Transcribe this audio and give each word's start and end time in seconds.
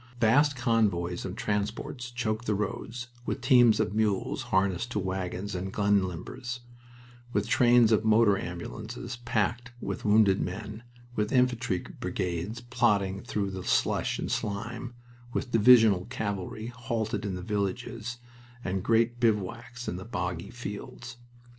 Vast 0.19 0.55
convoys 0.55 1.25
of 1.25 1.35
transports 1.35 2.09
choked 2.09 2.45
the 2.47 2.55
roads, 2.55 3.09
with 3.27 3.39
teams 3.39 3.79
of 3.79 3.93
mules 3.93 4.41
harnessed 4.49 4.89
to 4.89 4.97
wagons 4.97 5.53
and 5.53 5.71
gun 5.71 6.01
limbers, 6.07 6.61
with 7.33 7.47
trains 7.47 7.91
of 7.91 8.03
motor 8.03 8.35
ambulances 8.35 9.17
packed 9.25 9.71
with 9.79 10.03
wounded 10.03 10.41
men, 10.41 10.81
with 11.15 11.31
infantry 11.31 11.77
brigades 11.99 12.61
plodding 12.61 13.21
through 13.21 13.51
the 13.51 13.63
slush 13.63 14.17
and 14.17 14.31
slime, 14.31 14.95
with 15.33 15.51
divisional 15.51 16.05
cavalry 16.05 16.65
halted 16.75 17.23
in 17.23 17.35
the 17.35 17.43
villages, 17.43 18.17
and 18.63 18.81
great 18.83 19.19
bivouacs 19.19 19.87
in 19.87 19.97
the 19.97 20.03
boggy 20.03 20.49
fields. 20.49 21.17